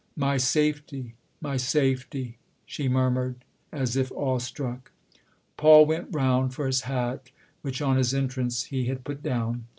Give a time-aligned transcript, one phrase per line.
[0.27, 3.35] "My safety my safety!" she mur mured
[3.71, 4.91] as if awestruck.
[5.57, 7.29] Paul went round for his hat,
[7.61, 9.65] which on his entrance he had put down.